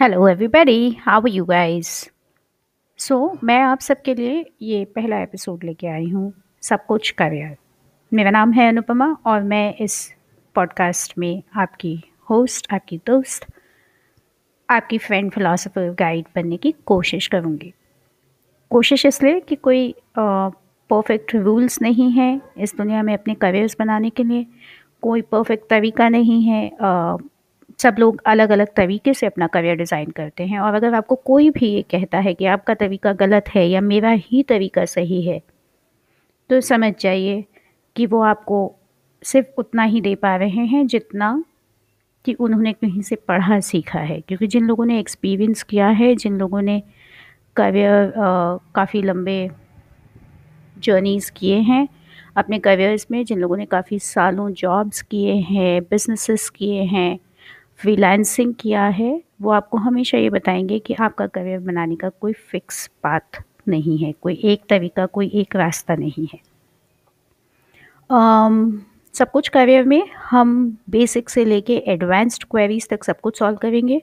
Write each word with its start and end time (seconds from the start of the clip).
Hello 0.00 0.28
everybody 0.28 0.96
how 1.00 1.20
are 1.20 1.28
you 1.28 1.44
guys 1.44 1.88
so 2.98 3.16
मैं 3.44 3.58
आप 3.62 3.80
सबके 3.80 4.14
लिए 4.14 4.44
ये 4.62 4.84
पहला 4.84 5.18
एपिसोड 5.22 5.64
लेके 5.64 5.86
आई 5.86 6.08
हूँ, 6.10 6.32
सब 6.62 6.86
कुछ 6.86 7.10
करियर 7.10 7.56
मेरा 8.12 8.30
नाम 8.30 8.52
है 8.52 8.68
अनुपमा 8.68 9.16
और 9.26 9.42
मैं 9.42 9.74
इस 9.74 10.14
पॉडकास्ट 10.54 11.18
में 11.18 11.42
आपकी 11.56 11.94
होस्ट 12.30 12.72
आपकी 12.74 12.96
दोस्त, 13.06 13.46
आपकी 14.70 14.98
फ्रेंड 14.98 15.30
फिलोसफर 15.32 15.90
गाइड 15.90 16.24
बनने 16.36 16.56
की 16.56 16.74
कोशिश 16.86 17.26
करूँगी। 17.26 17.72
कोशिश 18.70 19.06
इसलिए 19.06 19.40
कि 19.40 19.56
कोई 19.56 19.94
परफेक्ट 20.18 21.34
रूल्स 21.34 21.80
नहीं 21.82 22.10
है 22.12 22.40
इस 22.58 22.74
दुनिया 22.76 23.02
में 23.02 23.14
अपने 23.14 23.34
करियर्स 23.34 23.76
बनाने 23.78 24.10
के 24.10 24.24
लिए, 24.24 24.46
कोई 25.02 25.22
परफेक्ट 25.22 25.70
तरीका 25.70 26.08
नहीं 26.08 26.42
है 26.42 26.70
सब 27.82 27.96
लोग 27.98 28.22
अलग 28.26 28.50
अलग 28.50 28.68
तरीके 28.76 29.14
से 29.14 29.26
अपना 29.26 29.46
करियर 29.46 29.76
डिज़ाइन 29.76 30.10
करते 30.10 30.46
हैं 30.46 30.58
और 30.58 30.74
अगर 30.74 30.94
आपको 30.94 31.14
कोई 31.14 31.50
भी 31.50 31.66
ये 31.66 31.82
कहता 31.82 32.18
है 32.18 32.34
कि 32.34 32.46
आपका 32.46 32.74
तरीका 32.74 33.12
गलत 33.12 33.48
है 33.48 33.68
या 33.68 33.80
मेरा 33.80 34.10
ही 34.10 34.42
तरीका 34.42 34.84
सही 34.84 35.22
है 35.22 35.40
तो 36.50 36.60
समझ 36.60 36.92
जाइए 37.00 37.44
कि 37.96 38.06
वो 38.06 38.20
आपको 38.22 38.58
सिर्फ़ 39.22 39.48
उतना 39.58 39.82
ही 39.82 40.00
दे 40.00 40.14
पा 40.14 40.36
रहे 40.36 40.66
हैं 40.66 40.86
जितना 40.86 41.44
कि 42.24 42.34
उन्होंने 42.34 42.72
कहीं 42.72 43.02
से 43.02 43.16
पढ़ा 43.28 43.58
सीखा 43.60 43.98
है। 43.98 44.20
क्योंकि 44.20 44.46
जिन 44.46 44.66
लोगों 44.66 44.84
ने 44.86 44.98
एक्सपीरियंस 45.00 45.62
किया 45.62 45.88
है, 45.88 46.14
जिन 46.14 46.38
लोगों 46.38 46.62
ने 46.62 46.82
करियर 47.56 48.12
काफ़ी 48.74 49.02
लंबे 49.02 49.50
जर्नीज़ 50.76 51.30
किए 51.32 51.58
हैं, 51.60 51.88
अपने 52.36 52.58
करियर्स 52.58 53.06
में 53.10 53.24
जिन 53.24 53.38
लोगों 53.38 53.56
ने 53.56 53.66
काफ़ी 53.66 53.98
सालों 53.98 54.50
जॉब्स 54.54 55.02
किए 55.02 55.34
हैं 55.34 55.82
बिजनेसेस 55.82 56.48
किए 56.50 56.82
हैं 56.84 57.18
फ्रीलांसिंग 57.80 58.54
किया 58.60 58.84
है 58.84 59.22
वो 59.42 59.50
आपको 59.50 59.78
हमेशा 59.78 60.18
ये 60.18 60.30
बताएँगे 60.30 60.78
कि 60.78 60.94
आपका 60.94 61.26
करियर 61.26 61.58
बनाने 61.58 61.96
का 61.96 62.08
कोई 62.08 62.32
फिक्स 62.32 62.86
पाथ 62.86 63.42
नहीं 63.68 63.98
है 63.98 64.12
कोई 64.12 64.40
एक 64.44 64.62
तरीका 64.68 65.06
कोई 65.06 65.30
एक 65.34 65.56
रास्ता 65.56 65.94
नहीं 65.94 66.26
है। 66.34 66.38
Um, 68.10 68.78
सब 69.14 69.30
कुछ 69.30 69.48
करियर 69.48 69.84
में 69.84 70.08
हम 70.30 70.78
बेसिक 70.90 71.30
से 71.30 71.44
लेके 71.44 71.76
एडवांस्ड 71.86 72.44
क्वेरीज 72.44 72.88
तक 72.88 73.04
सब 73.04 73.20
कुछ 73.20 73.38
सॉल्व 73.38 73.56
करेंगे 73.56 74.02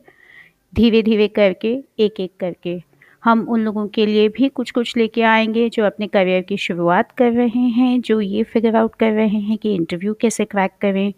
धीरे 0.75 1.02
धीरे 1.02 1.28
करके 1.28 1.83
एक 2.00 2.20
एक 2.20 2.31
करके। 2.39 2.81
हम 3.23 3.48
उन 3.50 3.59
लोगों 3.59 3.88
के 3.88 4.05
लिए 4.05 4.30
भी 4.30 4.50
कुछ 4.50 4.72
कुछ 4.72 4.98
लेके 4.98 5.22
आएँगे 5.22 5.70
जो 5.70 5.86
अपने 5.86 6.08
करियर 6.08 6.42
की 6.42 6.58
शुरुआत 6.58 7.11
कर 7.11 7.31
रहे 7.31 7.67
हैं 7.70 8.02
जो 8.02 8.22
ये 8.22 8.44
फिगर 8.44 8.75
आउट 8.75 8.95
कर 8.95 9.11
रहे 9.11 9.39
हैं 9.39 9.58
कि 9.58 9.75
इंटरव्यू 9.75 10.14
कैसे 10.14 10.45
क्रैक 10.45 10.72
करें। 10.81 11.14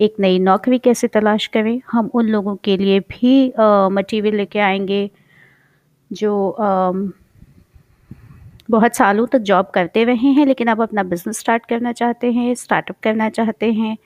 एक 0.00 0.14
नई 0.20 0.38
नौकरी 0.38 0.78
कैसे 0.78 1.08
तलाश 1.08 1.46
करें? 1.46 1.80
हम 1.92 2.10
उन 2.14 2.26
लोगों 2.28 2.54
के 2.64 2.76
लिए 2.76 3.00
भी 3.02 3.52
मटेरियल 3.92 4.36
लेके 4.36 4.58
आएँगे 4.60 5.10
जो 6.10 6.50
आ, 6.50 6.92
बहुत 8.70 8.96
सालों 8.96 9.26
तक 9.26 9.38
जॉब 9.48 9.70
करते 9.74 10.04
रहे 10.04 10.28
हैं 10.28 10.46
लेकिन 10.46 10.68
अब 10.68 10.82
अपना 10.82 11.02
बिज़नेस 11.04 11.38
स्टार्ट 11.38 11.66
करना 11.68 11.92
चाहते 11.92 12.32
हैं 12.32 12.54
स्टार्टअप 12.54 12.96
करना 13.02 13.28
चाहते 13.30 13.72
हैं। 13.72 13.96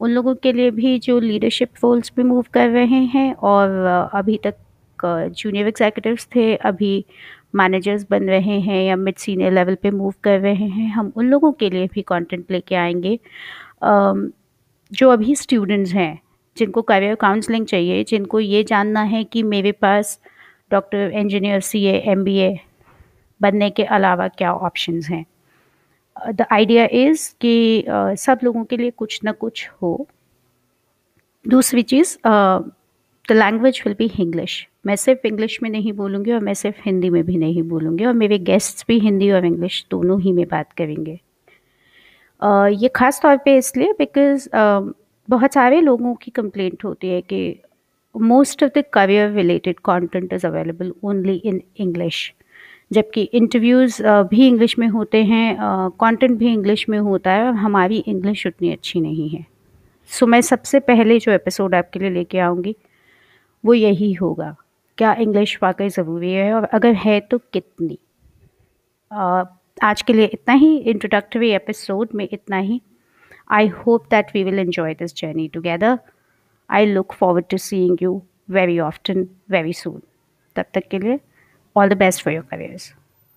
उन 0.00 0.10
लोगों 0.10 0.34
के 0.34 0.52
लिए 0.52 0.70
भी 0.70 0.98
जो 0.98 1.18
लीडरशिप 1.20 1.70
रोल्स 1.84 2.08
पे 2.10 2.22
मूव 2.22 2.44
कर 2.54 2.68
रहे 2.70 3.00
हैं 3.14 3.32
और 3.34 3.70
अभी 4.14 4.38
तक 4.46 4.54
जूनियर 5.38 5.68
एग्जीक्यूटिव्स 5.68 6.26
थे 6.36 6.54
अभी 6.56 7.04
मैनेजर्स 7.56 8.06
बन 8.10 8.28
रहे 8.28 8.58
हैं 8.60 8.82
या 8.84 8.96
मिड 8.96 9.16
सीनियर 9.18 9.52
लेवल 9.52 9.74
पे 9.82 9.90
मूव 9.90 10.14
कर 10.24 10.38
रहे 10.40 10.66
हैं 10.68 10.88
हम 10.92 11.12
उन 11.16 11.30
लोगों 11.30 11.52
के 11.60 11.70
लिए 11.70 11.86
भी 11.94 12.02
कंटेंट 12.08 12.50
लेके 12.50 12.74
आएँगे। 12.76 13.18
जो 14.92 15.10
अभी 15.10 15.34
स्टूडेंट्स 15.36 15.92
हैं 15.92 16.20
जिनको 16.56 16.82
करियर 16.82 17.14
काउंसलिंग 17.14 17.66
चाहिए 17.66 18.04
जिनको 18.04 18.40
ये 18.40 18.62
जानना 18.64 19.02
है 19.02 19.24
कि 19.24 19.42
मेरे 19.42 19.72
पास 19.72 20.18
doctor 20.70 21.10
engineer 21.10 21.60
C 21.60 21.84
M 21.84 22.24
B 22.24 22.36
A 22.36 22.58
बनने 23.40 23.70
के 23.70 23.84
अलावा 23.84 24.28
क्या 24.28 24.52
ऑप्शंस 24.52 25.08
हैं। 25.10 25.24
द 26.16 26.46
आइडिया 26.52 26.88
इज़ 26.92 27.34
कि 27.40 27.84
uh, 27.88 28.16
सब 28.16 28.38
लोगों 28.44 28.64
के 28.64 28.76
लिए 28.76 28.90
कुछ 28.90 29.20
ना 29.24 29.32
कुछ 29.32 29.68
हो। 29.82 30.06
दूसरी 31.44 31.82
चीज़ 31.82 32.16
the 32.26 33.32
language 33.32 33.82
will 33.86 33.94
be 33.98 34.10
English 34.20 34.66
मैं 34.86 34.96
सिर्फ़ 34.96 35.26
इंग्लिश 35.26 35.58
में 35.62 35.70
नहीं 35.70 35.92
बोलूँगी 35.92 36.32
और 36.32 36.40
मैं 36.40 36.54
सिर्फ़ 36.54 36.76
हिंदी 36.86 37.10
में 37.10 37.22
भी 37.26 37.36
नहीं 37.36 37.62
बोलूँगी 37.62 38.04
और 38.04 38.12
मेरे 38.12 38.38
गेस्ट्स 38.38 38.84
भी 38.88 38.98
हिंदी 38.98 39.30
और 39.30 39.44
इंग्लिश 39.46 39.84
दोनों 39.90 40.20
ही 40.20 40.32
में 40.32 40.46
बात 40.48 40.72
करेंगे। 40.72 41.20
ये 42.42 42.88
ख़ास 42.96 43.20
तौर 43.22 43.36
पे 43.44 43.56
इसलिए 43.56 43.92
बिकॉज़ 43.98 44.48
बहुत 45.28 45.54
सारे 45.54 45.80
लोगों 45.80 46.14
की 46.14 46.30
कंप्लेंट 46.30 46.84
होती 46.84 47.08
है 47.08 47.20
कि 47.22 47.40
most 48.14 48.62
of 48.64 48.70
the 48.78 48.84
career 48.92 49.30
related 49.30 49.78
content 49.84 50.32
is 50.32 50.46
available 50.46 50.92
only 51.04 51.34
in 51.36 51.60
English 51.76 52.32
जबकि 52.90 53.22
इंटरव्यूज़ 53.22 54.02
भी 54.30 54.46
इंग्लिश 54.48 54.78
में 54.78 54.86
होते 54.88 55.22
हैं 55.24 55.56
कंटेंट 56.00 56.38
भी 56.38 56.52
इंग्लिश 56.52 56.88
में 56.88 56.98
होता 56.98 57.30
है 57.30 57.46
और 57.46 57.54
हमारी 57.54 57.98
इंग्लिश 58.08 58.46
उतनी 58.46 58.72
अच्छी 58.72 59.00
नहीं 59.00 59.28
है। 59.28 59.44
सो 60.10 60.26
मैं 60.26 60.40
सबसे 60.40 60.80
पहले 60.80 61.18
जो 61.18 61.32
एपिसोड 61.32 61.74
आपके 61.74 61.98
लिए 61.98 62.10
लेके 62.10 62.38
आऊँगी, 62.38 62.74
वो 63.64 63.74
यही 63.74 64.12
होगा। 64.12 64.54
क्या 64.98 65.12
इंग्लिश 65.20 65.58
वाकई 65.62 65.88
ज़रूरी 65.88 66.32
है 66.32 66.52
और 66.54 66.64
अगर 66.64 66.92
है 66.96 67.18
तो 67.20 67.38
कितनी? 67.52 67.98
आज 69.82 70.02
के 70.02 70.12
लिए 70.12 70.26
इतना 70.26 70.54
ही 70.54 70.76
इंट्रोडक्टरी 70.76 71.50
एपिसोड 71.50 72.08
में 72.14 72.28
इतना 72.32 72.56
ही। 72.56 72.80
I 73.50 73.68
hope 73.68 74.06
that 74.10 74.30
we 74.34 74.44
will 74.44 74.58
enjoy 74.58 74.94
this 74.94 75.14
journey 75.14 75.48
together 75.48 75.98
I 76.70 76.86
look 76.86 77.12
forward 77.12 77.44
to 77.50 77.56
seeing 77.56 78.02
you 78.02 78.22
very 78.50 78.78
often 78.80 79.26
very 79.50 79.72
soon 79.72 80.00
तब 80.56 80.64
तक 80.74 80.88
के 80.90 80.98
लिए 80.98 81.18
all 81.76 81.88
the 81.88 81.98
best 81.98 82.24
for 82.24 82.34
your 82.34 82.44
careers 82.44 82.94